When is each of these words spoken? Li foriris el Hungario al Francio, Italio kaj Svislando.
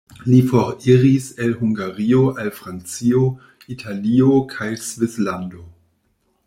Li 0.27 0.37
foriris 0.51 1.25
el 1.47 1.53
Hungario 1.59 2.21
al 2.45 2.49
Francio, 2.61 3.23
Italio 3.77 4.33
kaj 4.55 4.71
Svislando. 4.87 5.65